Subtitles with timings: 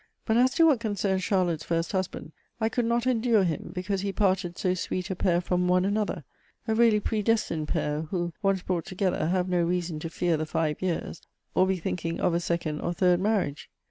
[0.25, 4.01] "But as to what concerns Char lotte's first husband, I could not endure him, because
[4.01, 6.23] he parted so sweet a pair from one another—
[6.67, 10.47] a really pre destined pair, who, once brought together, have no reason to fear the
[10.47, 11.21] five years,
[11.53, 13.69] or be thinking of a second or third marriage."